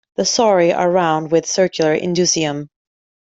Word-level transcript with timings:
The 0.15 0.23
sori 0.23 0.75
are 0.75 0.89
round, 0.89 1.29
with 1.29 1.43
a 1.43 1.47
circular 1.47 1.95
indusium. 1.95 2.69